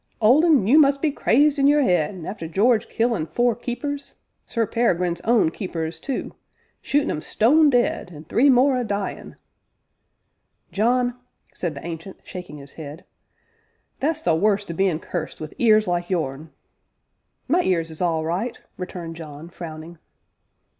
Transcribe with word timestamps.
"Old 0.19 0.43
Un, 0.43 0.65
you 0.65 0.79
must 0.79 0.99
be 0.99 1.11
crazed 1.11 1.59
in 1.59 1.67
your 1.67 1.83
head, 1.83 2.25
arter 2.25 2.47
Jarge 2.47 2.89
killin' 2.89 3.27
four 3.27 3.55
keepers 3.55 4.15
Sir 4.47 4.65
Peregrine's 4.65 5.21
own 5.21 5.51
keepers 5.51 5.99
too 5.99 6.33
shootin' 6.81 7.11
'em 7.11 7.21
stone 7.21 7.69
dead, 7.69 8.09
an' 8.11 8.23
three 8.23 8.49
more 8.49 8.75
a 8.77 8.83
dyin'" 8.83 9.35
"John," 10.71 11.19
said 11.53 11.75
the 11.75 11.85
Ancient, 11.85 12.17
shaking 12.23 12.57
his 12.57 12.71
head, 12.73 13.05
"that's 13.99 14.23
the 14.23 14.33
worst 14.33 14.71
o' 14.71 14.75
bein' 14.75 14.97
cursed 14.97 15.39
wi' 15.39 15.51
ears 15.59 15.87
like 15.87 16.09
yourn" 16.09 16.49
"My 17.47 17.61
ears 17.61 17.91
is 17.91 18.01
all 18.01 18.25
right!" 18.25 18.59
returned 18.77 19.17
John, 19.17 19.49
frowning. 19.49 19.99